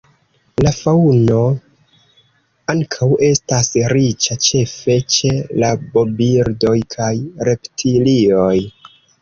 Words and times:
La 0.67 0.69
faŭno 0.75 1.41
ankaŭ 2.73 3.09
estas 3.29 3.69
riĉa, 3.95 4.39
ĉefe 4.47 4.97
ĉe 5.17 5.35
rabobirdoj 5.61 6.75
kaj 6.97 7.13
reptilioj. 7.51 8.59